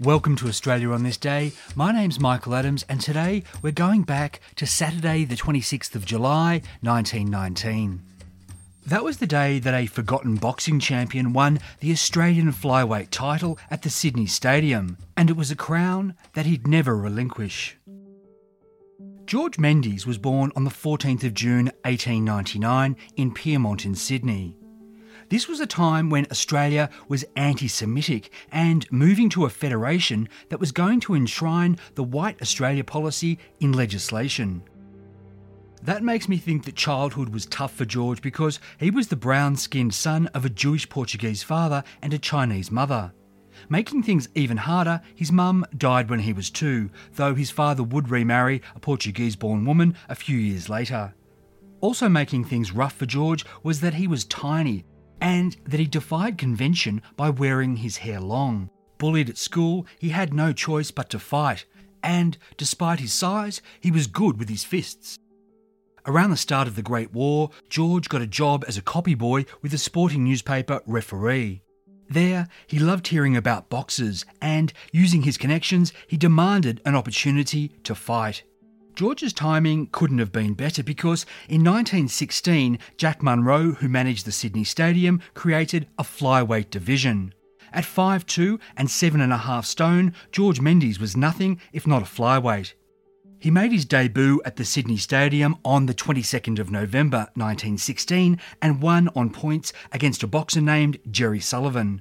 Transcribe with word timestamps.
Welcome 0.00 0.34
to 0.36 0.48
Australia 0.48 0.90
on 0.90 1.04
this 1.04 1.16
day. 1.16 1.52
My 1.76 1.92
name's 1.92 2.18
Michael 2.18 2.56
Adams, 2.56 2.84
and 2.88 3.00
today 3.00 3.44
we're 3.62 3.70
going 3.70 4.02
back 4.02 4.40
to 4.56 4.66
Saturday, 4.66 5.24
the 5.24 5.36
26th 5.36 5.94
of 5.94 6.04
July, 6.04 6.62
1919. 6.80 8.02
That 8.84 9.04
was 9.04 9.18
the 9.18 9.28
day 9.28 9.60
that 9.60 9.72
a 9.72 9.86
forgotten 9.86 10.34
boxing 10.34 10.80
champion 10.80 11.32
won 11.32 11.60
the 11.78 11.92
Australian 11.92 12.52
flyweight 12.52 13.10
title 13.10 13.56
at 13.70 13.82
the 13.82 13.88
Sydney 13.88 14.26
Stadium, 14.26 14.98
and 15.16 15.30
it 15.30 15.36
was 15.36 15.52
a 15.52 15.56
crown 15.56 16.16
that 16.32 16.44
he'd 16.44 16.66
never 16.66 16.96
relinquish. 16.96 17.76
George 19.26 19.58
Mendies 19.58 20.06
was 20.06 20.18
born 20.18 20.50
on 20.56 20.64
the 20.64 20.70
14th 20.70 21.22
of 21.22 21.34
June 21.34 21.66
1899 21.84 22.96
in 23.14 23.32
Pyrmont 23.32 23.84
in 23.84 23.94
Sydney. 23.94 24.56
This 25.30 25.48
was 25.48 25.60
a 25.60 25.66
time 25.66 26.10
when 26.10 26.26
Australia 26.30 26.90
was 27.08 27.24
anti 27.34 27.66
Semitic 27.66 28.30
and 28.52 28.90
moving 28.92 29.28
to 29.30 29.46
a 29.46 29.50
federation 29.50 30.28
that 30.50 30.60
was 30.60 30.72
going 30.72 31.00
to 31.00 31.14
enshrine 31.14 31.78
the 31.94 32.04
White 32.04 32.40
Australia 32.42 32.84
policy 32.84 33.38
in 33.60 33.72
legislation. 33.72 34.62
That 35.82 36.02
makes 36.02 36.28
me 36.28 36.36
think 36.36 36.64
that 36.64 36.76
childhood 36.76 37.30
was 37.30 37.46
tough 37.46 37.74
for 37.74 37.84
George 37.84 38.20
because 38.20 38.60
he 38.78 38.90
was 38.90 39.08
the 39.08 39.16
brown 39.16 39.56
skinned 39.56 39.94
son 39.94 40.28
of 40.28 40.44
a 40.44 40.50
Jewish 40.50 40.88
Portuguese 40.88 41.42
father 41.42 41.84
and 42.02 42.12
a 42.12 42.18
Chinese 42.18 42.70
mother. 42.70 43.12
Making 43.68 44.02
things 44.02 44.28
even 44.34 44.56
harder, 44.56 45.00
his 45.14 45.32
mum 45.32 45.64
died 45.76 46.10
when 46.10 46.20
he 46.20 46.32
was 46.32 46.50
two, 46.50 46.90
though 47.14 47.34
his 47.34 47.50
father 47.50 47.82
would 47.82 48.10
remarry 48.10 48.62
a 48.74 48.80
Portuguese 48.80 49.36
born 49.36 49.64
woman 49.64 49.96
a 50.08 50.14
few 50.14 50.36
years 50.36 50.68
later. 50.68 51.14
Also 51.80 52.08
making 52.08 52.44
things 52.44 52.72
rough 52.72 52.94
for 52.94 53.06
George 53.06 53.44
was 53.62 53.80
that 53.80 53.94
he 53.94 54.06
was 54.06 54.24
tiny 54.24 54.84
and 55.20 55.56
that 55.64 55.80
he 55.80 55.86
defied 55.86 56.38
convention 56.38 57.02
by 57.16 57.30
wearing 57.30 57.76
his 57.76 57.98
hair 57.98 58.20
long. 58.20 58.70
Bullied 58.98 59.28
at 59.28 59.38
school, 59.38 59.86
he 59.98 60.10
had 60.10 60.32
no 60.32 60.52
choice 60.52 60.90
but 60.90 61.10
to 61.10 61.18
fight, 61.18 61.64
and 62.02 62.38
despite 62.56 63.00
his 63.00 63.12
size, 63.12 63.60
he 63.80 63.90
was 63.90 64.06
good 64.06 64.38
with 64.38 64.48
his 64.48 64.64
fists. 64.64 65.18
Around 66.06 66.30
the 66.30 66.36
start 66.36 66.68
of 66.68 66.76
the 66.76 66.82
Great 66.82 67.12
War, 67.12 67.50
George 67.70 68.10
got 68.10 68.20
a 68.20 68.26
job 68.26 68.64
as 68.68 68.76
a 68.76 68.82
copy 68.82 69.14
boy 69.14 69.46
with 69.62 69.72
a 69.72 69.78
sporting 69.78 70.22
newspaper 70.22 70.82
Referee. 70.86 71.62
There, 72.10 72.46
he 72.66 72.78
loved 72.78 73.08
hearing 73.08 73.36
about 73.36 73.70
boxers, 73.70 74.26
and 74.42 74.72
using 74.92 75.22
his 75.22 75.38
connections, 75.38 75.94
he 76.06 76.18
demanded 76.18 76.82
an 76.84 76.94
opportunity 76.94 77.68
to 77.84 77.94
fight. 77.94 78.42
George's 78.94 79.32
timing 79.32 79.88
couldn't 79.90 80.18
have 80.18 80.30
been 80.30 80.54
better 80.54 80.82
because 80.82 81.26
in 81.48 81.64
1916, 81.64 82.78
Jack 82.96 83.22
Munro, 83.24 83.72
who 83.72 83.88
managed 83.88 84.24
the 84.24 84.30
Sydney 84.30 84.62
Stadium, 84.62 85.20
created 85.34 85.88
a 85.98 86.04
flyweight 86.04 86.70
division. 86.70 87.34
At 87.72 87.84
5'2 87.84 88.60
and 88.76 88.86
7.5 88.86 89.64
stone, 89.64 90.14
George 90.30 90.60
Mendies 90.60 91.00
was 91.00 91.16
nothing 91.16 91.60
if 91.72 91.88
not 91.88 92.02
a 92.02 92.04
flyweight. 92.04 92.74
He 93.40 93.50
made 93.50 93.72
his 93.72 93.84
debut 93.84 94.40
at 94.44 94.56
the 94.56 94.64
Sydney 94.64 94.96
Stadium 94.96 95.56
on 95.64 95.86
the 95.86 95.94
22nd 95.94 96.60
of 96.60 96.70
November 96.70 97.28
1916 97.34 98.38
and 98.62 98.80
won 98.80 99.08
on 99.16 99.30
points 99.30 99.72
against 99.90 100.22
a 100.22 100.28
boxer 100.28 100.60
named 100.60 100.98
Jerry 101.10 101.40
Sullivan. 101.40 102.00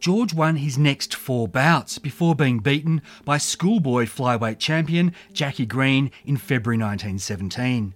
George 0.00 0.34
won 0.34 0.56
his 0.56 0.78
next 0.78 1.14
four 1.14 1.48
bouts 1.48 1.98
before 1.98 2.34
being 2.34 2.58
beaten 2.58 3.02
by 3.24 3.38
schoolboy 3.38 4.04
flyweight 4.04 4.58
champion 4.58 5.12
Jackie 5.32 5.66
Green 5.66 6.10
in 6.24 6.36
February 6.36 6.78
1917. 6.78 7.94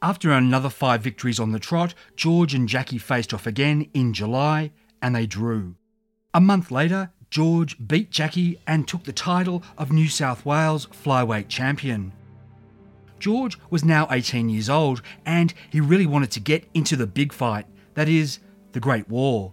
After 0.00 0.32
another 0.32 0.68
five 0.68 1.02
victories 1.02 1.40
on 1.40 1.52
the 1.52 1.58
trot, 1.58 1.94
George 2.16 2.54
and 2.54 2.68
Jackie 2.68 2.98
faced 2.98 3.32
off 3.32 3.46
again 3.46 3.88
in 3.94 4.12
July 4.12 4.70
and 5.00 5.14
they 5.14 5.26
drew. 5.26 5.76
A 6.32 6.40
month 6.40 6.70
later, 6.70 7.10
George 7.30 7.76
beat 7.84 8.10
Jackie 8.10 8.60
and 8.66 8.86
took 8.86 9.04
the 9.04 9.12
title 9.12 9.62
of 9.76 9.90
New 9.90 10.08
South 10.08 10.44
Wales 10.44 10.86
flyweight 10.86 11.48
champion. 11.48 12.12
George 13.18 13.58
was 13.70 13.84
now 13.84 14.06
18 14.10 14.48
years 14.48 14.68
old 14.68 15.00
and 15.24 15.54
he 15.70 15.80
really 15.80 16.06
wanted 16.06 16.30
to 16.32 16.40
get 16.40 16.68
into 16.74 16.96
the 16.96 17.06
big 17.06 17.32
fight, 17.32 17.66
that 17.94 18.08
is, 18.08 18.40
the 18.72 18.80
Great 18.80 19.08
War. 19.08 19.52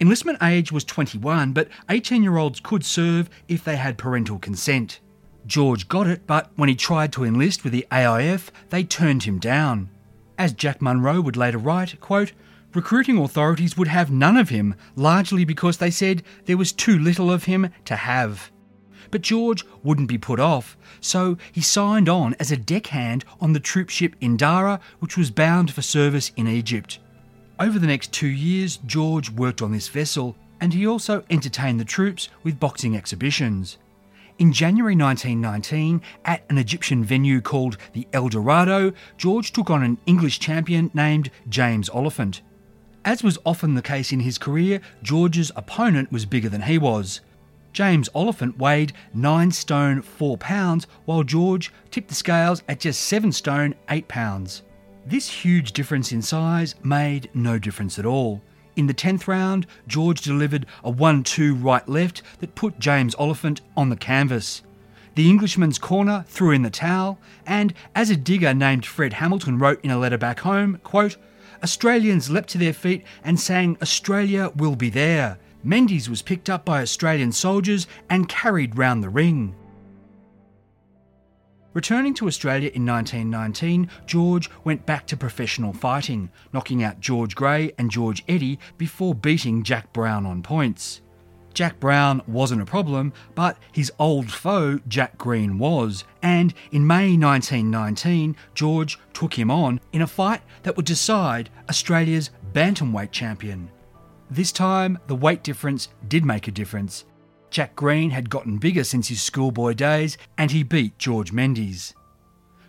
Enlistment 0.00 0.38
age 0.42 0.70
was 0.70 0.84
21, 0.84 1.52
but 1.52 1.68
18 1.88 2.22
year 2.22 2.36
olds 2.36 2.60
could 2.60 2.84
serve 2.84 3.28
if 3.48 3.64
they 3.64 3.76
had 3.76 3.98
parental 3.98 4.38
consent. 4.38 5.00
George 5.44 5.88
got 5.88 6.06
it, 6.06 6.26
but 6.26 6.50
when 6.54 6.68
he 6.68 6.76
tried 6.76 7.12
to 7.12 7.24
enlist 7.24 7.64
with 7.64 7.72
the 7.72 7.86
AIF, 7.90 8.50
they 8.68 8.84
turned 8.84 9.24
him 9.24 9.38
down. 9.38 9.88
As 10.36 10.52
Jack 10.52 10.80
Munro 10.80 11.20
would 11.20 11.36
later 11.36 11.58
write, 11.58 12.00
quote, 12.00 12.32
recruiting 12.74 13.18
authorities 13.18 13.76
would 13.76 13.88
have 13.88 14.10
none 14.10 14.36
of 14.36 14.50
him, 14.50 14.76
largely 14.94 15.44
because 15.44 15.78
they 15.78 15.90
said 15.90 16.22
there 16.44 16.56
was 16.56 16.70
too 16.70 16.96
little 16.96 17.30
of 17.30 17.44
him 17.44 17.70
to 17.86 17.96
have. 17.96 18.52
But 19.10 19.22
George 19.22 19.64
wouldn't 19.82 20.08
be 20.08 20.18
put 20.18 20.38
off, 20.38 20.76
so 21.00 21.38
he 21.50 21.62
signed 21.62 22.08
on 22.08 22.36
as 22.38 22.52
a 22.52 22.56
deckhand 22.56 23.24
on 23.40 23.52
the 23.52 23.60
troop 23.60 23.88
ship 23.88 24.14
Indarra, 24.20 24.80
which 25.00 25.16
was 25.16 25.30
bound 25.30 25.72
for 25.72 25.82
service 25.82 26.30
in 26.36 26.46
Egypt. 26.46 27.00
Over 27.60 27.80
the 27.80 27.88
next 27.88 28.12
two 28.12 28.28
years, 28.28 28.78
George 28.86 29.30
worked 29.30 29.62
on 29.62 29.72
this 29.72 29.88
vessel, 29.88 30.36
and 30.60 30.72
he 30.72 30.86
also 30.86 31.24
entertained 31.28 31.80
the 31.80 31.84
troops 31.84 32.28
with 32.44 32.60
boxing 32.60 32.96
exhibitions. 32.96 33.78
In 34.38 34.52
January 34.52 34.94
1919, 34.94 36.00
at 36.24 36.44
an 36.48 36.58
Egyptian 36.58 37.02
venue 37.02 37.40
called 37.40 37.76
the 37.94 38.06
El 38.12 38.28
Dorado, 38.28 38.92
George 39.16 39.52
took 39.52 39.70
on 39.70 39.82
an 39.82 39.98
English 40.06 40.38
champion 40.38 40.92
named 40.94 41.32
James 41.48 41.88
Oliphant. 41.88 42.42
As 43.04 43.24
was 43.24 43.38
often 43.44 43.74
the 43.74 43.82
case 43.82 44.12
in 44.12 44.20
his 44.20 44.38
career, 44.38 44.80
George's 45.02 45.50
opponent 45.56 46.12
was 46.12 46.26
bigger 46.26 46.48
than 46.48 46.62
he 46.62 46.78
was. 46.78 47.22
James 47.72 48.08
Oliphant 48.14 48.56
weighed 48.56 48.92
9 49.14 49.50
stone 49.50 50.00
4 50.00 50.38
pounds, 50.38 50.86
while 51.06 51.24
George 51.24 51.72
tipped 51.90 52.08
the 52.08 52.14
scales 52.14 52.62
at 52.68 52.78
just 52.78 53.00
7 53.00 53.32
stone 53.32 53.74
8 53.88 54.06
pounds. 54.06 54.62
This 55.08 55.30
huge 55.30 55.72
difference 55.72 56.12
in 56.12 56.20
size 56.20 56.74
made 56.84 57.30
no 57.32 57.58
difference 57.58 57.98
at 57.98 58.04
all. 58.04 58.42
In 58.76 58.88
the 58.88 58.92
10th 58.92 59.26
round, 59.26 59.66
George 59.86 60.20
delivered 60.20 60.66
a 60.84 60.90
1 60.90 61.22
2 61.22 61.54
right 61.54 61.88
left 61.88 62.20
that 62.40 62.54
put 62.54 62.78
James 62.78 63.14
Oliphant 63.14 63.62
on 63.74 63.88
the 63.88 63.96
canvas. 63.96 64.62
The 65.14 65.30
Englishman's 65.30 65.78
corner 65.78 66.26
threw 66.28 66.50
in 66.50 66.60
the 66.60 66.68
towel, 66.68 67.18
and 67.46 67.72
as 67.94 68.10
a 68.10 68.16
digger 68.16 68.52
named 68.52 68.84
Fred 68.84 69.14
Hamilton 69.14 69.58
wrote 69.58 69.82
in 69.82 69.90
a 69.90 69.98
letter 69.98 70.18
back 70.18 70.40
home, 70.40 70.78
quote, 70.84 71.16
Australians 71.62 72.28
leapt 72.28 72.50
to 72.50 72.58
their 72.58 72.74
feet 72.74 73.02
and 73.24 73.40
sang, 73.40 73.78
Australia 73.80 74.52
will 74.56 74.76
be 74.76 74.90
there. 74.90 75.38
Mendies 75.64 76.10
was 76.10 76.20
picked 76.20 76.50
up 76.50 76.66
by 76.66 76.82
Australian 76.82 77.32
soldiers 77.32 77.86
and 78.10 78.28
carried 78.28 78.76
round 78.76 79.02
the 79.02 79.08
ring. 79.08 79.54
Returning 81.78 82.12
to 82.14 82.26
Australia 82.26 82.72
in 82.74 82.84
1919, 82.84 83.88
George 84.04 84.50
went 84.64 84.84
back 84.84 85.06
to 85.06 85.16
professional 85.16 85.72
fighting, 85.72 86.28
knocking 86.52 86.82
out 86.82 86.98
George 86.98 87.36
Gray 87.36 87.70
and 87.78 87.88
George 87.88 88.24
Eddy 88.26 88.58
before 88.78 89.14
beating 89.14 89.62
Jack 89.62 89.92
Brown 89.92 90.26
on 90.26 90.42
points. 90.42 91.02
Jack 91.54 91.78
Brown 91.78 92.20
wasn't 92.26 92.62
a 92.62 92.66
problem, 92.66 93.12
but 93.36 93.58
his 93.70 93.92
old 94.00 94.28
foe, 94.28 94.80
Jack 94.88 95.16
Green, 95.18 95.56
was, 95.56 96.02
and 96.20 96.52
in 96.72 96.84
May 96.84 97.16
1919, 97.16 98.34
George 98.56 98.98
took 99.12 99.38
him 99.38 99.48
on 99.48 99.78
in 99.92 100.02
a 100.02 100.06
fight 100.08 100.40
that 100.64 100.76
would 100.76 100.84
decide 100.84 101.48
Australia's 101.68 102.30
bantamweight 102.52 103.12
champion. 103.12 103.70
This 104.28 104.50
time, 104.50 104.98
the 105.06 105.14
weight 105.14 105.44
difference 105.44 105.90
did 106.08 106.24
make 106.24 106.48
a 106.48 106.50
difference, 106.50 107.04
Jack 107.50 107.74
Green 107.74 108.10
had 108.10 108.30
gotten 108.30 108.58
bigger 108.58 108.84
since 108.84 109.08
his 109.08 109.22
schoolboy 109.22 109.74
days 109.74 110.18
and 110.36 110.50
he 110.50 110.62
beat 110.62 110.98
George 110.98 111.32
Mendies. 111.32 111.94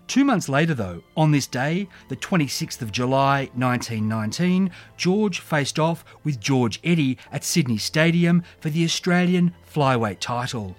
Two 0.07 0.25
months 0.25 0.49
later, 0.49 0.73
though, 0.73 1.03
on 1.15 1.31
this 1.31 1.45
day, 1.45 1.87
the 2.07 2.15
26th 2.15 2.81
of 2.81 2.91
July 2.91 3.49
1919, 3.53 4.71
George 4.97 5.39
faced 5.39 5.77
off 5.77 6.03
with 6.23 6.39
George 6.39 6.79
Eddy 6.83 7.17
at 7.31 7.43
Sydney 7.43 7.77
Stadium 7.77 8.43
for 8.59 8.71
the 8.71 8.83
Australian 8.83 9.53
flyweight 9.71 10.19
title. 10.19 10.75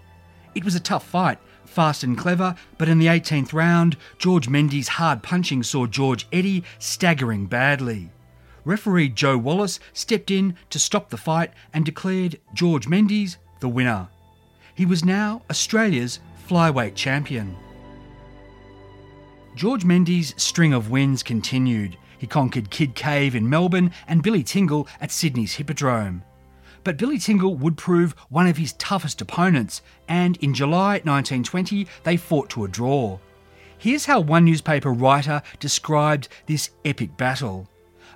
It 0.57 0.65
was 0.65 0.75
a 0.75 0.81
tough 0.81 1.07
fight, 1.07 1.39
fast 1.65 2.03
and 2.03 2.19
clever, 2.19 2.57
but 2.77 2.89
in 2.89 2.99
the 2.99 3.07
18th 3.07 3.53
round, 3.53 3.97
George 4.19 4.49
Mendies' 4.49 4.89
hard 4.89 5.23
punching 5.23 5.63
saw 5.63 5.87
George 5.87 6.27
Eddy 6.33 6.65
staggering 6.81 7.47
badly. 7.47 8.11
referee 8.65 9.11
Joe 9.11 9.39
Wallace 9.39 9.79
stepped 9.93 10.33
in 10.33 10.57
to 10.71 10.81
stop 10.81 11.11
the 11.11 11.17
fight 11.17 11.53
and 11.73 11.85
declared 11.85 12.41
George 12.53 12.89
Mendies 12.89 13.37
the 13.61 13.69
winner. 13.69 14.09
He 14.75 14.87
was 14.87 15.05
now 15.05 15.43
Australia's 15.51 16.21
flyweight 16.49 16.95
champion. 16.95 17.57
George 19.55 19.85
Mendies' 19.85 20.39
string 20.39 20.73
of 20.73 20.91
wins 20.91 21.23
continued. 21.23 21.97
He 22.19 22.27
conquered 22.27 22.71
Kid 22.71 22.95
Cave 22.95 23.35
in 23.35 23.49
Melbourne 23.49 23.93
and 24.07 24.23
Billy 24.23 24.43
Tingle 24.43 24.87
at 25.01 25.11
Sydney's 25.11 25.55
Hippodrome. 25.55 26.23
But 26.85 26.97
Billy 26.97 27.19
Tingle 27.19 27.57
would 27.57 27.77
prove 27.77 28.15
one 28.29 28.47
of 28.47 28.57
his 28.57 28.73
toughest 28.75 29.21
opponents, 29.21 29.83
and 30.09 30.37
in 30.39 30.55
July 30.55 31.01
1920 31.05 31.87
they 32.05 32.17
fought 32.17 32.51
to 32.51 32.65
a 32.65 32.69
draw. 32.69 33.19
Here's 33.79 34.05
how 34.05 34.21
one 34.21 34.45
newspaper 34.45 34.93
writer 34.93 35.41
described 35.59 36.29
this 36.45 36.69
epic 36.85 37.17
battle. 37.17 37.70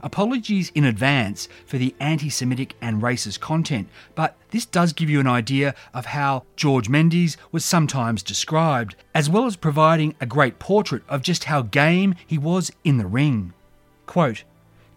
Apologies 0.05 0.71
in 0.75 0.85
advance 0.85 1.49
for 1.65 1.79
the 1.79 1.95
anti 1.99 2.29
Semitic 2.29 2.75
and 2.83 3.01
racist 3.01 3.41
content, 3.41 3.89
but 4.15 4.37
this 4.51 4.67
does 4.67 4.93
give 4.93 5.09
you 5.09 5.19
an 5.19 5.27
idea 5.27 5.75
of 5.95 6.05
how 6.05 6.43
George 6.57 6.91
Mendies 6.91 7.39
was 7.51 7.65
sometimes 7.65 8.23
described, 8.23 8.97
as 9.15 9.31
well 9.31 9.47
as 9.47 9.57
providing 9.57 10.15
a 10.21 10.27
great 10.27 10.59
portrait 10.59 11.03
of 11.09 11.23
just 11.23 11.45
how 11.45 11.63
game 11.63 12.15
he 12.27 12.37
was 12.37 12.71
in 12.85 12.99
the 12.99 13.07
ring. 13.07 13.55
Quote, 14.05 14.45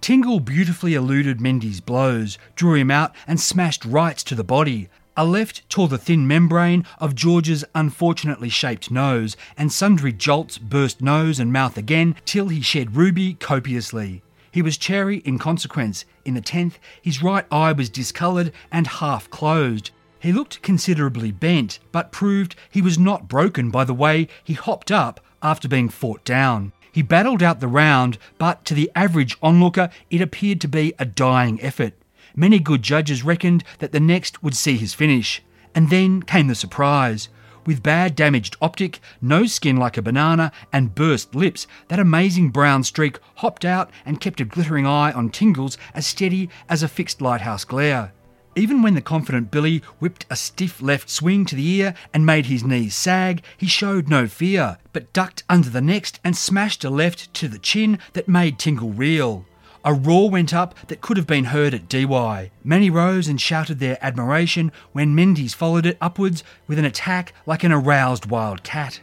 Tingle 0.01 0.42
beautifully 0.42 0.94
eluded 0.94 1.39
Mendies' 1.39 1.80
blows, 1.80 2.38
drew 2.57 2.75
him 2.75 2.92
out, 2.92 3.15
and 3.25 3.39
smashed 3.39 3.86
rights 3.86 4.24
to 4.25 4.36
the 4.36 4.44
body. 4.44 4.89
A 5.15 5.24
left 5.24 5.68
tore 5.69 5.88
the 5.88 5.98
thin 5.98 6.27
membrane 6.27 6.86
of 7.00 7.15
George's 7.15 7.63
unfortunately 7.74 8.50
shaped 8.50 8.92
nose, 8.92 9.38
and 9.57 9.71
sundry 9.71 10.12
jolts 10.12 10.57
burst 10.57 11.01
nose 11.01 11.39
and 11.39 11.54
mouth 11.54 11.77
again 11.77 12.18
till 12.25 12.50
he 12.50 12.59
shed 12.59 12.98
ruby 12.98 13.36
copiously. 13.36 14.21
He 14.57 14.63
was 14.63 14.75
cherry 14.75 15.18
in 15.18 15.38
consequence. 15.38 16.04
In 16.25 16.33
the 16.33 16.42
tenth, 16.42 16.80
his 17.00 17.21
right 17.21 17.45
eye 17.51 17.74
was 17.74 17.89
discoloured 17.92 18.51
and 18.71 18.88
half 18.88 19.30
closed. 19.30 19.92
He 20.19 20.33
looked 20.33 20.63
considerably 20.63 21.31
bent, 21.31 21.77
but 21.92 22.12
proved 22.12 22.56
he 22.71 22.81
was 22.81 22.98
not 22.98 23.27
broken 23.27 23.69
by 23.69 23.83
the 23.83 23.94
way 23.94 24.27
he 24.44 24.56
hopped 24.56 24.92
up 24.92 25.19
after 25.44 25.68
being 25.68 25.89
fought 25.89 26.25
down. 26.25 26.74
He 26.92 27.04
battled 27.04 27.44
out 27.44 27.59
the 27.59 27.68
round, 27.68 28.18
but 28.39 28.65
to 28.65 28.74
the 28.74 28.89
average 28.95 29.38
onlooker, 29.44 29.92
it 30.09 30.21
appeared 30.21 30.59
to 30.62 30.68
be 30.68 30.92
a 30.98 31.06
dying 31.06 31.62
effort. 31.62 31.94
Many 32.36 32.57
good 32.57 32.81
judges 32.81 33.24
reckoned 33.24 33.63
that 33.77 33.92
the 33.92 34.00
next 34.00 34.42
would 34.42 34.56
see 34.56 34.75
his 34.75 34.95
finish. 34.95 35.44
And 35.75 35.92
then 35.92 36.24
came 36.24 36.48
the 36.48 36.56
surprise 36.56 37.30
with 37.68 37.84
bad 37.84 38.16
damaged 38.16 38.56
optic, 38.60 39.00
no 39.22 39.46
skin 39.46 39.78
like 39.78 39.98
a 39.98 40.02
banana, 40.02 40.52
and 40.74 40.96
burst 40.96 41.36
lips, 41.36 41.68
that 41.90 42.00
amazing 42.00 42.50
brown 42.50 42.84
streak 42.84 43.19
hopped 43.36 43.64
out 43.64 43.92
and 44.06 44.19
kept 44.19 44.42
a 44.42 44.46
glittering 44.46 44.88
eye 44.88 45.12
on 45.12 45.30
Tingle's 45.30 45.78
as 45.94 46.08
steady 46.08 46.50
as 46.68 46.81
a 46.81 46.88
fixed 46.88 47.22
lighthouse 47.22 47.66
glare. 47.66 48.14
Even 48.56 48.81
when 48.81 48.96
the 48.96 49.02
confident 49.02 49.52
Billy 49.52 49.84
whipped 50.00 50.25
a 50.31 50.36
stiff 50.36 50.81
left 50.81 51.12
swing 51.12 51.46
to 51.46 51.56
the 51.56 51.69
ear 51.75 51.94
and 52.12 52.25
made 52.25 52.48
his 52.48 52.64
knees 52.64 52.96
sag, 52.96 53.44
he 53.56 53.68
showed 53.68 54.08
no 54.08 54.28
fear, 54.28 54.80
but 54.94 55.14
ducked 55.14 55.44
under 55.48 55.69
the 55.69 55.80
next 55.80 56.19
and 56.24 56.36
smashed 56.36 56.84
a 56.84 56.90
left 56.90 57.31
to 57.36 57.48
the 57.48 57.60
chin 57.60 58.00
that 58.14 58.28
made 58.28 58.58
Tingle 58.58 58.90
reel. 58.90 59.46
A 59.85 59.94
roar 59.94 60.29
went 60.29 60.53
up 60.53 60.75
that 60.88 61.01
could 61.01 61.18
have 61.18 61.27
been 61.27 61.45
heard 61.45 61.74
at 61.74 61.88
Dee 61.88 62.06
Why. 62.06 62.51
Many 62.63 62.89
rose 62.89 63.27
and 63.27 63.39
shouted 63.39 63.79
their 63.79 63.97
admiration 64.01 64.71
when 64.91 65.15
Mendies 65.15 65.53
followed 65.53 65.85
it 65.85 65.97
upwards 66.01 66.44
with 66.68 66.79
an 66.79 66.85
attack 66.85 67.33
like 67.45 67.63
an 67.63 67.71
aroused 67.71 68.25
wild 68.25 68.63
cat. 68.63 69.00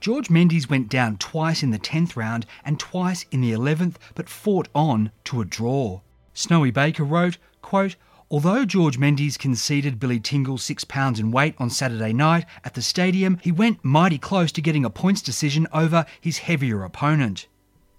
George 0.00 0.28
Mendies 0.28 0.68
went 0.68 0.88
down 0.88 1.16
twice 1.16 1.62
in 1.62 1.70
the 1.70 1.78
10th 1.78 2.14
round 2.14 2.46
and 2.64 2.78
twice 2.78 3.24
in 3.30 3.40
the 3.40 3.52
11th, 3.52 3.96
but 4.14 4.28
fought 4.28 4.68
on 4.74 5.10
to 5.24 5.40
a 5.40 5.44
draw. 5.44 6.00
Snowy 6.34 6.70
Baker 6.70 7.04
wrote, 7.04 7.38
quote, 7.62 7.96
Although 8.30 8.64
George 8.64 8.98
Mendies 8.98 9.38
conceded 9.38 10.00
Billy 10.00 10.18
Tingle 10.18 10.58
six 10.58 10.84
pounds 10.84 11.20
in 11.20 11.30
weight 11.30 11.54
on 11.58 11.70
Saturday 11.70 12.12
night 12.12 12.44
at 12.64 12.74
the 12.74 12.82
stadium, 12.82 13.38
he 13.42 13.52
went 13.52 13.84
mighty 13.84 14.18
close 14.18 14.50
to 14.52 14.60
getting 14.60 14.84
a 14.84 14.90
points 14.90 15.22
decision 15.22 15.66
over 15.72 16.04
his 16.20 16.38
heavier 16.38 16.82
opponent. 16.82 17.46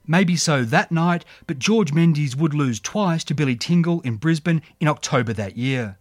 Maybe 0.07 0.35
so 0.35 0.63
that 0.63 0.91
night, 0.91 1.25
but 1.47 1.59
George 1.59 1.91
Mendies 1.91 2.35
would 2.35 2.53
lose 2.53 2.79
twice 2.79 3.23
to 3.25 3.33
Billy 3.33 3.55
Tingle 3.55 4.01
in 4.01 4.17
Brisbane 4.17 4.61
in 4.79 4.87
October 4.87 5.33
that 5.33 5.57
year. 5.57 5.97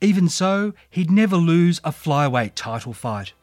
Even 0.00 0.28
so, 0.28 0.72
he'd 0.90 1.10
never 1.10 1.36
lose 1.36 1.80
a 1.84 1.92
flyweight 1.92 2.52
title 2.54 2.92
fight. 2.92 3.34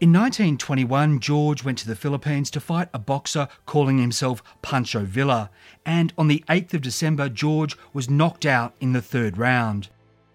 In 0.00 0.12
1921, 0.12 1.20
George 1.20 1.62
went 1.62 1.78
to 1.78 1.86
the 1.86 1.94
Philippines 1.94 2.50
to 2.50 2.60
fight 2.60 2.88
a 2.92 2.98
boxer 2.98 3.48
calling 3.66 3.98
himself 3.98 4.42
Pancho 4.62 5.04
Villa, 5.04 5.50
and 5.84 6.12
on 6.16 6.28
the 6.28 6.42
8th 6.48 6.74
of 6.74 6.80
December, 6.80 7.28
George 7.28 7.76
was 7.92 8.08
knocked 8.08 8.46
out 8.46 8.74
in 8.80 8.92
the 8.92 9.02
third 9.02 9.36
round. 9.36 9.90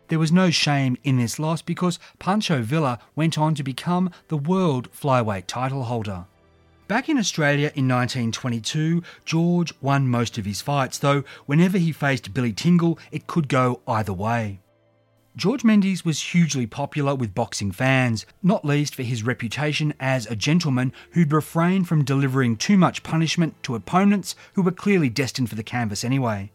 There 0.07 0.19
was 0.19 0.31
no 0.31 0.51
shame 0.51 0.97
in 1.03 1.17
this 1.17 1.39
loss 1.39 1.63
because 1.63 1.97
Pancho 2.19 2.61
Villa 2.61 2.99
went 3.15 3.39
on 3.39 3.55
to 3.55 3.63
become 3.63 4.11
the 4.27 4.37
world 4.37 4.91
flyweight 4.91 5.47
title 5.47 5.85
holder. 5.85 6.25
Back 6.87 7.09
in 7.09 7.17
Australia 7.17 7.71
in 7.73 7.87
1922, 7.87 9.01
George 9.25 9.73
won 9.81 10.07
most 10.07 10.37
of 10.37 10.45
his 10.45 10.61
fights, 10.61 10.99
though 10.99 11.23
whenever 11.47 11.79
he 11.79 11.91
faced 11.91 12.31
Billy 12.31 12.53
Tingle, 12.53 12.99
it 13.11 13.25
could 13.25 13.47
go 13.47 13.81
either 13.87 14.13
way. 14.13 14.59
George 15.35 15.63
Mendies 15.63 16.05
was 16.05 16.21
hugely 16.21 16.67
popular 16.67 17.15
with 17.15 17.33
boxing 17.33 17.71
fans, 17.71 18.27
not 18.43 18.63
least 18.63 18.93
for 18.93 19.01
his 19.01 19.23
reputation 19.23 19.95
as 19.99 20.27
a 20.27 20.35
gentleman 20.35 20.93
who'd 21.11 21.33
refrain 21.33 21.85
from 21.85 22.05
delivering 22.05 22.55
too 22.55 22.77
much 22.77 23.01
punishment 23.01 23.55
to 23.63 23.73
opponents 23.73 24.35
who 24.53 24.61
were 24.61 24.71
clearly 24.71 25.09
destined 25.09 25.49
for 25.49 25.55
the 25.55 25.63
canvas 25.63 26.03
anyway. 26.03 26.51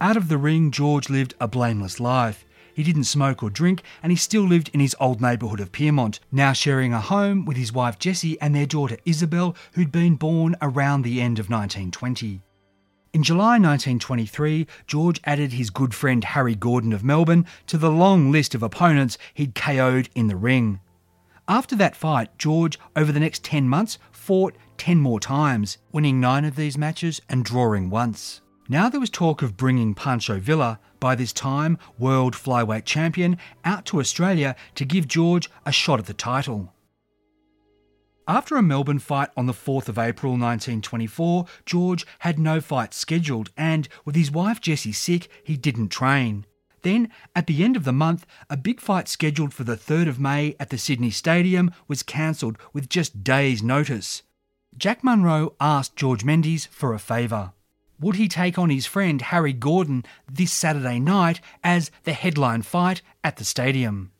Out 0.00 0.16
of 0.16 0.28
the 0.28 0.38
ring, 0.38 0.72
George 0.72 1.08
lived 1.08 1.34
a 1.40 1.46
blameless 1.46 2.00
life. 2.00 2.44
He 2.78 2.84
didn't 2.84 3.04
smoke 3.04 3.42
or 3.42 3.50
drink, 3.50 3.82
and 4.04 4.12
he 4.12 4.16
still 4.16 4.44
lived 4.44 4.70
in 4.72 4.78
his 4.78 4.94
old 5.00 5.20
neighbourhood 5.20 5.58
of 5.58 5.72
Pyrmont, 5.72 6.20
now 6.30 6.52
sharing 6.52 6.92
a 6.92 7.00
home 7.00 7.44
with 7.44 7.56
his 7.56 7.72
wife 7.72 7.98
Jessie 7.98 8.40
and 8.40 8.54
their 8.54 8.66
daughter 8.66 8.96
Isabel, 9.04 9.56
who'd 9.72 9.90
been 9.90 10.14
born 10.14 10.54
around 10.62 11.02
the 11.02 11.20
end 11.20 11.40
of 11.40 11.50
1920. 11.50 12.40
In 13.12 13.24
July 13.24 13.58
1923, 13.58 14.68
George 14.86 15.20
added 15.24 15.54
his 15.54 15.70
good 15.70 15.92
friend 15.92 16.22
Harry 16.22 16.54
Gordon 16.54 16.92
of 16.92 17.02
Melbourne 17.02 17.46
to 17.66 17.78
the 17.78 17.90
long 17.90 18.30
list 18.30 18.54
of 18.54 18.62
opponents 18.62 19.18
he'd 19.34 19.56
KO'd 19.56 20.08
in 20.14 20.28
the 20.28 20.36
ring. 20.36 20.78
After 21.48 21.74
that 21.74 21.96
fight, 21.96 22.30
George, 22.38 22.78
over 22.94 23.10
the 23.10 23.18
next 23.18 23.42
10 23.42 23.68
months, 23.68 23.98
fought 24.12 24.54
10 24.76 25.00
more 25.00 25.18
times, 25.18 25.78
winning 25.90 26.20
9 26.20 26.44
of 26.44 26.54
these 26.54 26.78
matches 26.78 27.20
and 27.28 27.44
drawing 27.44 27.90
once. 27.90 28.40
Now 28.70 28.90
there 28.90 29.00
was 29.00 29.08
talk 29.08 29.40
of 29.40 29.56
bringing 29.56 29.94
Pancho 29.94 30.38
Villa, 30.38 30.78
by 31.00 31.14
this 31.14 31.32
time 31.32 31.78
world 31.98 32.34
flyweight 32.34 32.84
champion, 32.84 33.38
out 33.64 33.86
to 33.86 33.98
Australia 33.98 34.54
to 34.74 34.84
give 34.84 35.08
George 35.08 35.48
a 35.64 35.72
shot 35.72 35.98
at 35.98 36.04
the 36.04 36.12
title. 36.12 36.74
After 38.26 38.58
a 38.58 38.62
Melbourne 38.62 38.98
fight 38.98 39.30
on 39.38 39.46
the 39.46 39.54
4th 39.54 39.88
of 39.88 39.98
April 39.98 40.32
1924, 40.32 41.46
George 41.64 42.06
had 42.18 42.38
no 42.38 42.60
fight 42.60 42.92
scheduled, 42.92 43.50
and 43.56 43.88
with 44.04 44.14
his 44.14 44.30
wife 44.30 44.60
Jessie 44.60 44.92
sick, 44.92 45.28
he 45.42 45.56
didn't 45.56 45.88
train. 45.88 46.44
Then, 46.82 47.08
at 47.34 47.46
the 47.46 47.64
end 47.64 47.74
of 47.74 47.84
the 47.84 47.92
month, 47.92 48.26
a 48.50 48.56
big 48.58 48.80
fight 48.82 49.08
scheduled 49.08 49.54
for 49.54 49.64
the 49.64 49.78
3rd 49.78 50.08
of 50.08 50.20
May 50.20 50.54
at 50.60 50.68
the 50.68 50.76
Sydney 50.76 51.10
Stadium 51.10 51.70
was 51.88 52.02
cancelled 52.02 52.58
with 52.74 52.90
just 52.90 53.24
days' 53.24 53.62
notice. 53.62 54.24
Jack 54.76 55.02
Munro 55.02 55.54
asked 55.58 55.96
George 55.96 56.22
Mendies 56.22 56.68
for 56.68 56.92
a 56.92 56.98
favour 56.98 57.52
would 58.00 58.16
he 58.16 58.28
take 58.28 58.58
on 58.58 58.70
his 58.70 58.86
friend 58.86 59.20
Harry 59.20 59.52
Gordon 59.52 60.04
this 60.30 60.52
Saturday 60.52 61.00
night 61.00 61.40
as 61.64 61.90
the 62.04 62.12
headline 62.12 62.62
fight 62.62 63.02
at 63.24 63.36
the 63.36 63.44
stadium? 63.44 64.12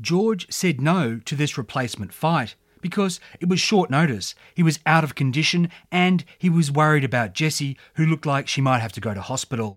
George 0.00 0.50
said 0.50 0.80
no 0.80 1.18
to 1.18 1.34
this 1.34 1.58
replacement 1.58 2.12
fight 2.12 2.54
because 2.80 3.20
it 3.40 3.48
was 3.48 3.60
short 3.60 3.90
notice. 3.90 4.34
He 4.54 4.62
was 4.62 4.80
out 4.86 5.04
of 5.04 5.14
condition 5.14 5.70
and 5.90 6.24
he 6.38 6.48
was 6.48 6.72
worried 6.72 7.04
about 7.04 7.34
Jessie, 7.34 7.76
who 7.94 8.06
looked 8.06 8.26
like 8.26 8.48
she 8.48 8.60
might 8.60 8.80
have 8.80 8.92
to 8.92 9.00
go 9.00 9.14
to 9.14 9.20
hospital. 9.20 9.76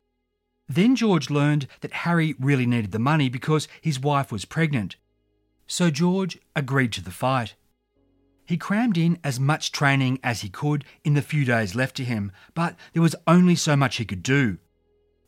Then 0.67 0.95
George 0.95 1.29
learned 1.29 1.67
that 1.81 1.93
Harry 1.93 2.35
really 2.39 2.65
needed 2.65 2.91
the 2.91 2.99
money 2.99 3.29
because 3.29 3.67
his 3.81 3.99
wife 3.99 4.31
was 4.31 4.45
pregnant. 4.45 4.95
So 5.67 5.91
George 5.91 6.39
agreed 6.55 6.91
to 6.93 7.03
the 7.03 7.11
fight. 7.11 7.55
He 8.45 8.57
crammed 8.57 8.97
in 8.97 9.17
as 9.23 9.39
much 9.39 9.71
training 9.71 10.19
as 10.23 10.41
he 10.41 10.49
could 10.49 10.85
in 11.03 11.15
the 11.15 11.21
few 11.21 11.45
days 11.45 11.73
left 11.73 11.95
to 11.97 12.05
him, 12.05 12.31
but 12.53 12.75
there 12.93 13.01
was 13.01 13.15
only 13.25 13.55
so 13.55 13.75
much 13.75 13.97
he 13.97 14.05
could 14.05 14.21
do. 14.21 14.59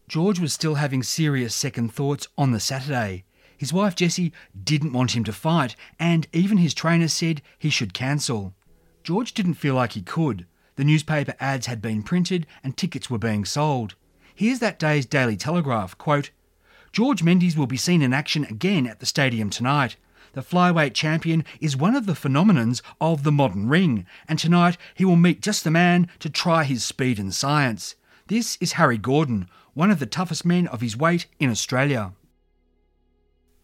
George 0.08 0.40
was 0.40 0.54
still 0.54 0.76
having 0.76 1.04
serious 1.04 1.56
second 1.56 1.92
thoughts 1.92 2.28
on 2.38 2.52
the 2.52 2.60
Saturday. 2.60 3.26
His 3.58 3.74
wife 3.74 3.96
Jessie 3.96 4.32
didn't 4.64 4.94
want 4.94 5.16
him 5.16 5.24
to 5.24 5.34
fight, 5.34 5.76
and 6.00 6.28
even 6.32 6.58
his 6.58 6.76
trainer 6.76 7.08
said 7.08 7.42
he 7.58 7.72
should 7.72 7.94
cancel. 7.94 8.54
George 9.04 9.34
didn't 9.34 9.56
feel 9.56 9.74
like 9.74 9.94
he 9.94 10.02
could. 10.02 10.46
The 10.76 10.84
newspaper 10.84 11.34
ads 11.40 11.66
had 11.66 11.82
been 11.82 12.04
printed 12.04 12.46
and 12.64 12.78
tickets 12.78 13.10
were 13.10 13.18
being 13.18 13.46
sold. 13.46 13.96
Here's 14.36 14.60
that 14.60 14.78
day's 14.78 15.08
Daily 15.08 15.36
Telegraph 15.36 15.98
quote, 15.98 16.30
George 16.94 17.24
Mendies 17.24 17.58
will 17.58 17.68
be 17.68 17.78
seen 17.78 18.04
in 18.04 18.14
action 18.14 18.44
again 18.46 18.86
at 18.86 19.00
the 19.00 19.06
stadium 19.08 19.50
tonight 19.50 19.98
the 20.38 20.44
flyweight 20.44 20.94
champion, 20.94 21.44
is 21.60 21.76
one 21.76 21.96
of 21.96 22.06
the 22.06 22.14
phenomenons 22.14 22.84
of 23.02 23.24
the 23.24 23.32
modern 23.32 23.68
ring, 23.68 24.06
and 24.30 24.38
tonight 24.38 24.78
he 24.94 25.04
will 25.04 25.16
meet 25.16 25.42
just 25.42 25.64
the 25.64 25.72
man 25.72 26.08
to 26.20 26.30
try 26.30 26.64
his 26.64 26.84
speed 26.84 27.18
and 27.18 27.34
science. 27.34 27.96
This 28.28 28.56
is 28.62 28.74
Harry 28.74 29.00
Gordon, 29.00 29.50
one 29.74 29.90
of 29.90 29.98
the 29.98 30.06
toughest 30.06 30.46
men 30.46 30.68
of 30.68 30.82
his 30.82 30.96
weight 30.96 31.26
in 31.40 31.50
Australia. 31.50 32.14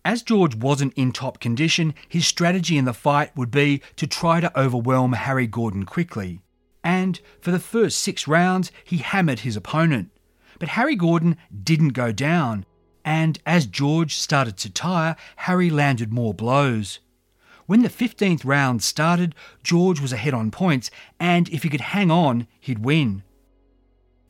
As 0.03 0.23
George 0.23 0.55
wasn't 0.55 0.95
in 0.95 1.11
top 1.11 1.39
condition, 1.39 1.93
his 2.09 2.25
strategy 2.25 2.75
in 2.75 2.85
the 2.85 2.93
fight 2.93 3.37
would 3.37 3.51
be 3.51 3.83
to 3.95 4.07
try 4.07 4.39
to 4.39 4.59
overwhelm 4.59 5.13
Harry 5.13 5.45
Gordon 5.45 5.85
quickly. 5.85 6.41
And 6.83 7.21
for 7.39 7.51
the 7.51 7.59
first 7.59 7.99
six 7.99 8.27
rounds, 8.27 8.71
he 8.83 8.97
hammered 8.97 9.41
his 9.41 9.55
opponent. 9.55 10.09
But 10.57 10.69
Harry 10.69 10.95
Gordon 10.95 11.37
didn't 11.63 11.89
go 11.89 12.11
down, 12.11 12.65
and 13.05 13.39
as 13.45 13.65
George 13.65 14.15
started 14.15 14.57
to 14.57 14.69
tire, 14.69 15.15
Harry 15.37 15.69
landed 15.69 16.11
more 16.11 16.33
blows. 16.33 16.99
When 17.65 17.81
the 17.81 17.89
15th 17.89 18.43
round 18.43 18.83
started, 18.83 19.35
George 19.63 20.01
was 20.01 20.11
ahead 20.11 20.33
on 20.33 20.51
points, 20.51 20.91
and 21.19 21.47
if 21.49 21.63
he 21.63 21.69
could 21.69 21.81
hang 21.81 22.11
on, 22.11 22.47
he'd 22.59 22.83
win. 22.83 23.23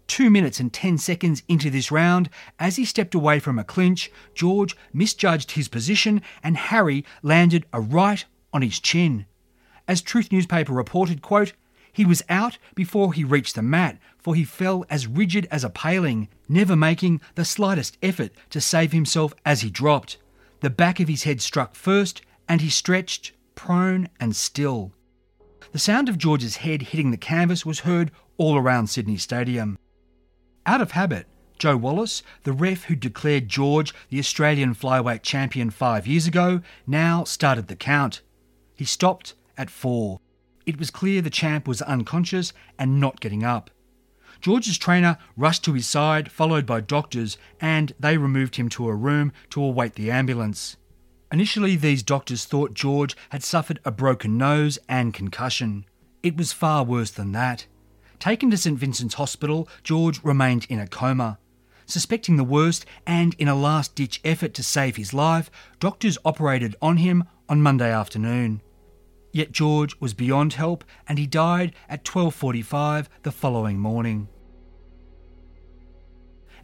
Two 0.06 0.30
minutes 0.30 0.60
and 0.60 0.72
10 0.72 0.98
seconds 0.98 1.42
into 1.48 1.70
this 1.70 1.92
round, 1.92 2.30
as 2.60 2.75
he 2.75 2.86
stepped 2.86 3.15
away 3.15 3.39
from 3.39 3.58
a 3.58 3.63
clinch, 3.63 4.12
George 4.36 4.75
misjudged 4.94 5.51
his 5.51 5.68
position 5.68 6.22
and 6.44 6.58
Harry 6.58 7.03
landed 7.22 7.65
a 7.74 7.82
right 7.82 8.25
on 8.51 8.62
his 8.62 8.80
chin. 8.80 9.25
As 9.88 10.01
Truth 10.01 10.32
newspaper 10.32 10.74
reported, 10.74 11.22
quote, 11.22 11.53
he 11.94 12.06
was 12.06 12.24
out 12.28 12.58
before 12.76 13.14
he 13.14 13.24
reached 13.24 13.56
the 13.56 13.62
mat, 13.62 14.00
for 14.18 14.36
he 14.36 14.44
fell 14.44 14.84
as 14.90 15.08
rigid 15.08 15.48
as 15.52 15.64
a 15.64 15.70
paling, 15.70 16.28
never 16.50 16.76
making 16.76 17.22
the 17.36 17.46
slightest 17.46 17.98
effort 18.02 18.32
to 18.50 18.60
save 18.60 18.92
himself 18.92 19.34
as 19.46 19.62
he 19.62 19.70
dropped. 19.70 20.18
The 20.62 20.70
back 20.70 21.00
of 21.00 21.08
his 21.08 21.24
head 21.24 21.42
struck 21.42 21.76
first, 21.76 22.22
and 22.50 22.62
he 22.62 22.70
stretched, 22.70 23.32
prone 23.56 24.10
and 24.20 24.36
still. 24.36 24.92
The 25.72 25.80
sound 25.80 26.10
of 26.10 26.18
George's 26.18 26.58
head 26.58 26.82
hitting 26.82 27.12
the 27.12 27.18
canvas 27.18 27.66
was 27.66 27.82
heard 27.82 28.12
all 28.38 28.58
around 28.58 28.88
Sydney 28.88 29.18
Stadium. 29.18 29.78
Out 30.66 30.82
of 30.82 30.92
habit, 30.92 31.28
Joe 31.60 31.78
Wallace, 31.78 32.24
the 32.44 32.54
ref 32.54 32.86
who 32.86 32.96
declared 32.96 33.48
George 33.48 33.94
the 34.10 34.20
Australian 34.20 34.74
flyweight 34.74 35.22
champion 35.22 35.70
five 35.70 36.08
years 36.08 36.28
ago, 36.28 36.62
now 36.88 37.24
started 37.24 37.68
the 37.68 37.76
count. 37.76 38.22
He 38.76 38.86
stopped 38.86 39.36
at 39.58 39.70
four. 39.70 40.20
It 40.65 40.79
was 40.79 40.91
clear 40.91 41.22
the 41.22 41.29
champ 41.29 41.67
was 41.67 41.82
unconscious 41.82 42.53
and 42.79 43.00
not 43.00 43.20
getting 43.20 43.43
up. 43.43 43.70
George's 44.41 44.77
trainer 44.77 45.17
rushed 45.38 45.63
to 45.63 45.74
his 45.74 45.88
side, 45.88 46.32
followed 46.32 46.65
by 46.65 46.82
doctors, 46.82 47.38
and 47.62 47.93
they 48.00 48.17
removed 48.17 48.58
him 48.58 48.67
to 48.70 48.88
a 48.88 48.96
room 48.96 49.32
to 49.51 49.63
await 49.63 49.93
the 49.93 50.12
ambulance. 50.12 50.75
Initially, 51.32 51.75
these 51.75 52.03
doctors 52.03 52.46
thought 52.46 52.74
George 52.74 53.15
had 53.29 53.43
suffered 53.43 53.79
a 53.86 53.91
broken 53.91 54.38
nose 54.38 54.77
and 54.88 55.13
concussion. 55.13 55.86
It 56.22 56.38
was 56.38 56.53
far 56.53 56.84
worse 56.84 57.12
than 57.12 57.32
that. 57.32 57.65
Taken 58.20 58.51
to 58.51 58.58
St 58.58 58.77
Vincent's 58.77 59.15
Hospital, 59.15 59.67
George 59.84 60.24
remained 60.24 60.67
in 60.70 60.79
a 60.79 60.88
coma. 60.88 61.39
Suspecting 61.86 62.38
the 62.38 62.43
worst 62.43 62.86
and 63.05 63.34
in 63.36 63.48
a 63.48 63.55
last 63.55 63.96
ditch 63.96 64.22
effort 64.24 64.53
to 64.53 64.63
save 64.63 64.96
his 64.96 65.13
life, 65.13 65.50
doctors 65.79 66.17
operated 66.24 66.75
on 66.82 66.98
him 66.98 67.25
on 67.50 67.62
Monday 67.62 67.91
afternoon. 67.91 68.62
Yet 69.34 69.52
George 69.52 70.00
was 70.00 70.13
beyond 70.13 70.54
help 70.54 70.86
and 71.08 71.18
he 71.18 71.28
died 71.28 71.74
at 71.90 72.06
12:45 72.06 73.10
the 73.24 73.32
following 73.32 73.80
morning. 73.80 74.30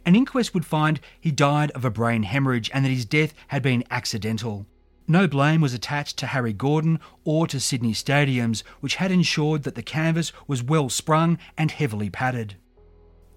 An 0.06 0.14
inquest 0.14 0.54
would 0.54 0.64
find 0.64 1.00
he 1.20 1.32
died 1.32 1.72
of 1.72 1.84
a 1.84 1.90
brain 1.90 2.22
hemorrhage 2.22 2.70
and 2.72 2.84
that 2.84 2.90
his 2.90 3.04
death 3.04 3.34
had 3.48 3.62
been 3.62 3.84
accidental. 3.90 4.66
No 5.08 5.26
blame 5.26 5.60
was 5.60 5.74
attached 5.74 6.16
to 6.18 6.28
Harry 6.28 6.52
Gordon 6.52 7.00
or 7.24 7.48
to 7.48 7.58
Sydney 7.58 7.92
Stadiums, 7.92 8.62
which 8.78 8.94
had 8.94 9.10
ensured 9.10 9.64
that 9.64 9.74
the 9.74 9.82
canvas 9.82 10.32
was 10.46 10.62
well 10.62 10.88
sprung 10.88 11.38
and 11.58 11.72
heavily 11.72 12.08
padded. 12.08 12.56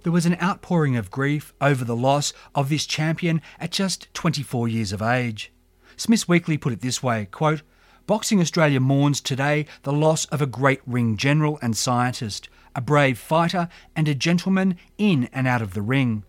There 0.04 0.12
was 0.12 0.28
an 0.28 0.38
outpouring 0.40 0.96
of 0.96 1.10
grief 1.10 1.54
over 1.60 1.84
the 1.84 1.96
loss 1.96 2.34
of 2.54 2.70
this 2.70 2.86
champion 2.86 3.42
at 3.60 3.72
just 3.72 4.13
24 4.13 4.68
years 4.68 4.92
of 4.94 5.02
age. 5.02 5.52
Smith's 5.98 6.28
Weekly 6.28 6.58
put 6.58 6.74
it 6.74 6.82
this 6.82 7.02
way 7.02 7.25
quote, 7.25 7.63
Boxing 8.06 8.42
Australia 8.42 8.82
mourns 8.82 9.22
today 9.22 9.66
the 9.84 9.94
loss 9.94 10.26
of 10.26 10.42
a 10.42 10.46
great 10.46 10.82
ring 10.86 11.16
general 11.16 11.58
and 11.62 11.76
scientist, 11.76 12.50
a 12.76 12.82
brave 12.82 13.18
fighter, 13.18 13.70
and 13.96 14.10
a 14.10 14.16
gentleman 14.16 14.76
in 14.98 15.30
and 15.32 15.48
out 15.48 15.62
of 15.62 15.74
the 15.74 15.82
ring. 15.82 16.26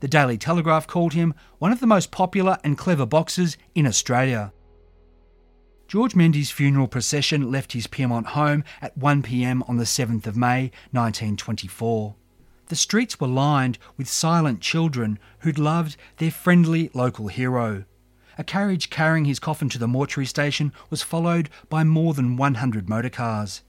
The 0.00 0.08
Daily 0.08 0.36
Telegraph 0.36 0.86
called 0.86 1.14
him 1.14 1.32
one 1.58 1.72
of 1.72 1.80
the 1.80 1.86
most 1.86 2.10
popular 2.10 2.58
and 2.62 2.76
clever 2.76 3.06
boxers 3.06 3.56
in 3.74 3.86
Australia. 3.86 4.52
George 5.88 6.14
Mendies' 6.14 6.52
funeral 6.52 6.88
procession 6.88 7.50
left 7.50 7.72
his 7.72 7.86
Pyrmont 7.86 8.26
home 8.26 8.62
at 8.82 8.98
1pm 8.98 9.66
on 9.66 9.78
the 9.78 9.84
7th 9.84 10.26
of 10.26 10.36
May 10.36 10.72
1924. 10.92 12.16
The 12.66 12.76
streets 12.76 13.18
were 13.18 13.28
lined 13.28 13.78
with 13.96 14.08
silent 14.08 14.60
children 14.60 15.18
who'd 15.38 15.58
loved 15.58 15.96
their 16.18 16.30
friendly 16.30 16.90
local 16.92 17.28
hero. 17.28 17.84
A 18.36 18.44
carriage 18.44 18.90
carrying 18.90 19.24
his 19.24 19.38
coffin 19.38 19.68
to 19.70 19.78
the 19.78 19.88
mortuary 19.88 20.26
station 20.26 20.72
was 20.90 21.02
followed 21.02 21.50
by 21.68 21.84
more 21.84 22.14
than 22.14 22.36
100 22.36 22.86
motorcars. 22.86 23.62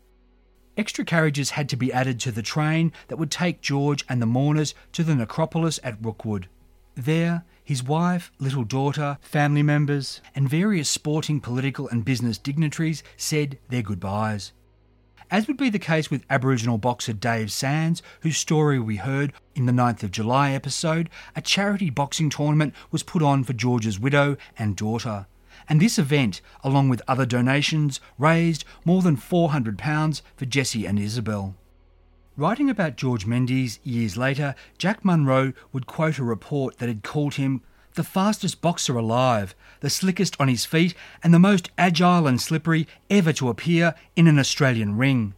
Extra 0.78 1.06
carriages 1.06 1.52
had 1.52 1.70
to 1.70 1.78
be 1.78 1.94
added 1.94 2.20
to 2.20 2.32
the 2.32 2.42
train 2.42 2.92
that 3.08 3.18
would 3.18 3.32
take 3.32 3.62
George 3.62 4.04
and 4.10 4.22
the 4.22 4.26
mourners 4.26 4.76
to 4.92 5.04
the 5.04 5.16
necropolis 5.16 5.80
at 5.84 6.04
Rookwood. 6.04 6.50
There, 6.96 7.46
his 7.64 7.84
wife, 7.84 8.32
little 8.40 8.64
daughter, 8.64 9.18
family 9.22 9.64
members, 9.64 10.22
and 10.34 10.50
various 10.50 10.90
sporting, 10.90 11.40
political, 11.40 11.88
and 11.88 12.04
business 12.04 12.38
dignitaries 12.38 13.04
said 13.18 13.58
their 13.70 13.82
goodbyes. 13.82 14.52
As 15.32 15.48
would 15.48 15.58
be 15.58 15.70
the 15.70 15.80
case 15.80 16.12
with 16.12 16.24
Aboriginal 16.30 16.78
boxer 16.78 17.12
Dave 17.12 17.52
Sands, 17.52 18.04
whose 18.22 18.38
story 18.38 18.80
we 18.80 18.98
heard 18.98 19.34
in 19.56 19.66
the 19.66 19.72
9th 19.72 20.04
of 20.04 20.12
July 20.12 20.52
episode, 20.52 21.10
a 21.36 21.42
charity 21.42 21.90
boxing 21.90 22.30
tournament 22.30 22.76
was 22.92 23.02
put 23.02 23.24
on 23.24 23.44
for 23.44 23.54
George's 23.54 24.00
widow 24.00 24.38
and 24.58 24.76
daughter. 24.76 25.26
And 25.68 25.82
this 25.82 25.98
event, 25.98 26.42
along 26.64 26.90
with 26.90 27.02
other 27.08 27.26
donations, 27.26 28.00
raised 28.20 28.66
more 28.84 29.02
than 29.02 29.18
£400 29.18 30.22
for 30.36 30.46
Jessie 30.46 30.86
and 30.86 31.00
Isabel. 31.00 31.56
Writing 32.38 32.70
about 32.70 32.98
George 32.98 33.26
Mendies 33.26 33.80
years 33.84 34.18
later, 34.18 34.54
Jack 34.78 35.04
Munro 35.04 35.54
would 35.74 35.88
quote 35.88 36.20
a 36.20 36.24
report 36.24 36.78
that 36.78 36.90
had 36.90 37.02
called 37.02 37.36
him 37.36 37.62
the 37.96 38.04
fastest 38.04 38.62
boxer 38.62 38.98
alive, 38.98 39.56
the 39.80 39.90
slickest 39.90 40.36
on 40.40 40.48
his 40.48 40.66
feet, 40.66 40.94
and 41.24 41.34
the 41.34 41.40
most 41.40 41.72
agile 41.78 42.28
and 42.28 42.40
slippery 42.40 42.88
ever 43.10 43.34
to 43.34 43.50
appear 43.50 43.96
in 44.16 44.28
an 44.28 44.40
Australian 44.40 44.98
ring. 44.98 45.34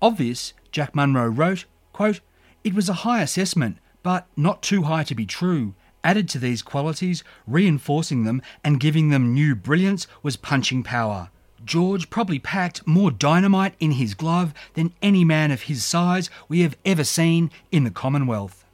Of 0.00 0.18
this, 0.18 0.52
Jack 0.72 0.94
Munro 0.94 1.28
wrote, 1.28 1.66
quote, 1.92 2.20
It 2.64 2.74
was 2.74 2.88
a 2.88 3.04
high 3.04 3.22
assessment, 3.22 3.78
but 4.02 4.26
not 4.36 4.62
too 4.62 4.82
high 4.82 5.04
to 5.04 5.14
be 5.14 5.26
true. 5.26 5.74
Added 6.04 6.28
to 6.30 6.38
these 6.38 6.62
qualities, 6.62 7.22
reinforcing 7.46 8.24
them 8.24 8.42
and 8.64 8.80
giving 8.80 9.10
them 9.10 9.32
new 9.32 9.54
brilliance 9.54 10.08
was 10.22 10.36
punching 10.36 10.82
power. 10.82 11.30
George 11.64 12.10
probably 12.10 12.40
packed 12.40 12.84
more 12.86 13.12
dynamite 13.12 13.74
in 13.78 13.92
his 13.92 14.14
glove 14.14 14.52
than 14.74 14.92
any 15.00 15.24
man 15.24 15.52
of 15.52 15.62
his 15.62 15.84
size 15.84 16.28
we 16.48 16.60
have 16.60 16.76
ever 16.84 17.04
seen 17.04 17.50
in 17.70 17.84
the 17.84 17.90
Commonwealth. 17.90 18.64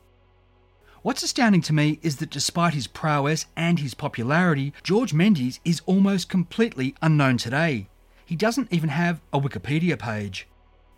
What's 1.02 1.22
astounding 1.22 1.62
to 1.62 1.72
me 1.72 2.00
is 2.02 2.16
that 2.16 2.30
despite 2.30 2.74
his 2.74 2.88
prowess 2.88 3.46
and 3.56 3.78
his 3.78 3.94
popularity, 3.94 4.72
George 4.82 5.12
Mendies 5.12 5.60
is 5.64 5.80
almost 5.86 6.28
completely 6.28 6.96
unknown 7.00 7.36
today. 7.36 7.88
He 8.26 8.34
doesn't 8.34 8.72
even 8.72 8.88
have 8.88 9.20
a 9.32 9.40
Wikipedia 9.40 9.96
page. 9.96 10.48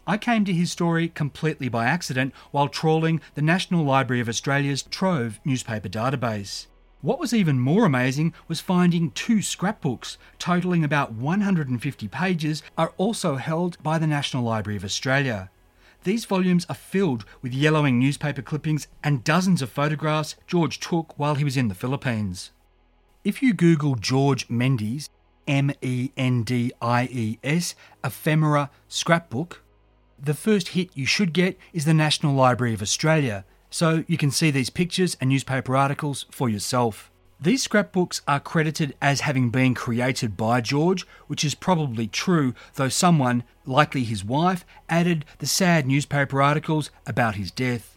I 0.07 0.16
came 0.16 0.47
to 0.47 0.54
his 0.54 0.73
story 0.73 1.09
completely 1.09 1.69
by 1.69 1.85
accident 1.85 2.33
while 2.50 2.69
trawling 2.69 3.21
the 3.35 3.42
National 3.42 3.85
Library 3.85 4.21
of 4.21 4.28
Australia's 4.28 4.83
Trove 4.83 5.38
newspaper 5.45 5.90
database. 5.90 6.66
What 7.02 7.21
was 7.21 7.35
even 7.35 7.61
more 7.61 7.85
amazing 7.85 8.33
was 8.49 8.61
finding 8.61 9.11
two 9.11 9.42
scrapbooks, 9.42 10.16
totalling 10.38 10.83
about 10.83 11.12
150 11.12 12.09
pages, 12.09 12.62
are 12.78 12.95
also 12.97 13.37
held 13.37 13.80
by 13.83 13.99
the 13.99 14.07
National 14.07 14.45
Library 14.45 14.78
of 14.78 14.85
Australia. 14.85 15.50
These 16.02 16.25
volumes 16.25 16.64
are 16.69 16.75
filled 16.75 17.25
with 17.42 17.52
yellowing 17.52 17.99
newspaper 17.99 18.40
clippings 18.40 18.88
and 19.04 19.23
dozens 19.23 19.61
of 19.61 19.71
photographs 19.71 20.35
George 20.47 20.80
took 20.80 21.19
while 21.19 21.35
he 21.35 21.45
was 21.45 21.57
in 21.57 21.69
the 21.69 21.75
Philippines. 21.75 22.52
If 23.23 23.42
you 23.42 23.52
Google 23.52 23.97
George 23.97 24.49
Mendies, 24.49 25.11
M 25.47 25.73
E 25.83 26.11
N 26.16 26.42
D 26.42 26.73
I 26.80 27.09
E 27.11 27.38
S, 27.45 27.75
ephemera 28.02 28.71
scrapbook, 28.88 29.62
the 30.19 30.33
first 30.33 30.69
hit 30.69 30.90
you 30.95 31.04
should 31.04 31.35
get 31.35 31.59
is 31.73 31.85
the 31.85 31.95
National 31.95 32.35
Library 32.35 32.73
of 32.73 32.83
Australia, 32.83 33.45
so 33.69 34.04
you 34.07 34.16
can 34.16 34.30
see 34.30 34.50
these 34.50 34.71
pictures 34.71 35.16
and 35.21 35.28
newspaper 35.28 35.76
articles 35.76 36.26
for 36.30 36.49
yourself. 36.49 37.10
These 37.42 37.62
scrapbooks 37.62 38.20
are 38.28 38.38
credited 38.38 38.94
as 39.00 39.23
having 39.23 39.49
been 39.49 39.75
created 39.75 40.37
by 40.37 40.61
George, 40.61 41.06
which 41.26 41.42
is 41.42 41.54
probably 41.54 42.06
true, 42.06 42.52
though 42.75 42.90
someone, 42.90 43.44
likely 43.64 44.04
his 44.04 44.23
wife, 44.23 44.66
added 44.90 45.25
the 45.38 45.47
sad 45.47 45.87
newspaper 45.87 46.42
articles 46.42 46.90
about 47.06 47.37
his 47.37 47.50
death. 47.50 47.97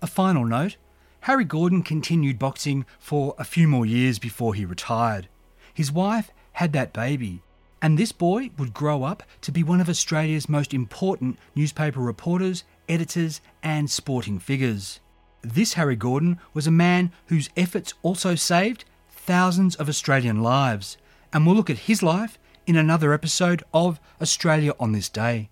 A 0.00 0.06
final 0.06 0.46
note 0.46 0.76
Harry 1.22 1.44
Gordon 1.44 1.82
continued 1.82 2.38
boxing 2.38 2.86
for 2.98 3.34
a 3.36 3.44
few 3.44 3.68
more 3.68 3.84
years 3.84 4.18
before 4.18 4.54
he 4.54 4.64
retired. 4.64 5.28
His 5.74 5.92
wife 5.92 6.30
had 6.52 6.72
that 6.72 6.94
baby, 6.94 7.42
and 7.82 7.98
this 7.98 8.12
boy 8.12 8.50
would 8.56 8.72
grow 8.72 9.02
up 9.02 9.22
to 9.42 9.52
be 9.52 9.62
one 9.62 9.80
of 9.80 9.90
Australia's 9.90 10.48
most 10.48 10.72
important 10.72 11.38
newspaper 11.54 12.00
reporters 12.00 12.64
editors, 12.88 13.40
and 13.62 13.90
sporting 13.90 14.38
figures. 14.38 15.00
This 15.42 15.74
Harry 15.74 15.94
Gordon 15.94 16.38
was 16.52 16.66
a 16.66 16.72
man 16.72 17.12
whose 17.26 17.50
efforts 17.56 17.94
also 18.02 18.34
saved 18.34 18.84
thousands 19.08 19.76
of 19.76 19.88
Australian 19.88 20.42
lives, 20.42 20.96
and 21.32 21.46
we'll 21.46 21.54
look 21.54 21.70
at 21.70 21.78
his 21.78 22.02
life 22.02 22.38
in 22.66 22.76
another 22.76 23.12
episode 23.12 23.62
of 23.72 24.00
Australia 24.20 24.72
on 24.80 24.92
this 24.92 25.08
day. 25.08 25.50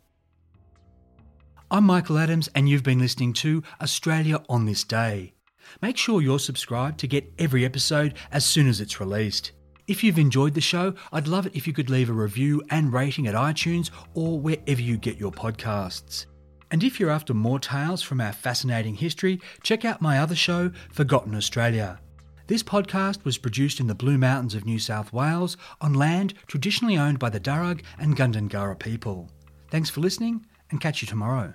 I'm 1.71 1.85
Michael 1.85 2.19
Adams, 2.19 2.49
and 2.55 2.69
you've 2.69 2.83
been 2.83 2.99
listening 2.99 3.33
to 3.35 3.63
Australia 3.81 4.43
on 4.49 4.67
this 4.67 4.83
day. 4.83 5.35
Make 5.81 5.97
sure 5.97 6.21
you're 6.21 6.39
subscribed 6.39 6.99
to 7.01 7.07
get 7.07 7.33
every 7.39 7.65
episode 7.65 8.15
as 8.33 8.45
soon 8.45 8.69
as 8.69 8.81
it's 8.81 9.01
released. 9.01 9.53
If 9.87 10.03
you've 10.03 10.19
enjoyed 10.19 10.55
the 10.55 10.61
show, 10.61 10.95
I'd 11.13 11.29
love 11.29 11.47
it 11.47 11.55
if 11.55 11.67
you 11.67 11.73
could 11.73 11.91
leave 11.91 12.11
a 12.11 12.13
review 12.13 12.63
and 12.71 12.93
rating 12.93 13.29
at 13.29 13.35
iTunes 13.35 13.91
or 14.15 14.39
wherever 14.39 14.81
you 14.81 14.97
get 14.97 15.17
your 15.17 15.31
podcasts. 15.31 16.27
And 16.71 16.83
if 16.83 16.99
you're 16.99 17.11
after 17.11 17.33
more 17.33 17.61
tales 17.61 18.03
from 18.03 18.21
our 18.21 18.33
fascinating 18.33 18.97
history, 18.97 19.41
check 19.63 19.85
out 19.85 20.03
my 20.03 20.19
other 20.19 20.35
show, 20.35 20.73
Forgotten 20.93 21.35
Australia. 21.35 22.01
This 22.49 22.63
podcast 22.63 23.25
was 23.25 23.39
produced 23.39 23.81
in 23.81 23.87
the 23.87 23.95
Blue 23.95 24.19
Mountains 24.19 24.55
of 24.55 24.65
New 24.65 24.79
South 24.79 25.13
Wales 25.13 25.57
on 25.81 25.95
land 25.95 26.35
traditionally 26.47 26.97
owned 26.97 27.19
by 27.19 27.31
the 27.31 27.41
Darug 27.41 27.83
and 27.99 28.17
Gundungurra 28.17 28.79
people. 28.79 29.29
Thanks 29.71 29.91
for 29.91 30.01
listening 30.01 30.47
and 30.71 30.81
catch 30.81 31.03
you 31.03 31.09
tomorrow. 31.09 31.55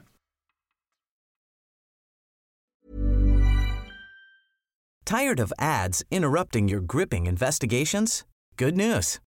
Tired 5.05 5.39
of 5.39 5.51
ads 5.59 6.03
interrupting 6.11 6.69
your 6.69 6.79
gripping 6.79 7.25
investigations? 7.25 8.23
Good 8.55 8.77
news. 8.77 9.19